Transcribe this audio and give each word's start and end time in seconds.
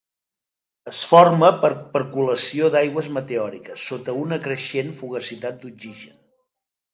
Es 0.91 1.01
forma 1.09 1.49
per 1.65 1.69
percolació 1.97 2.69
d'aigües 2.77 3.09
meteòriques 3.19 3.85
sota 3.91 4.17
una 4.23 4.41
creixent 4.47 4.91
fugacitat 5.03 5.61
d'oxigen. 5.63 6.19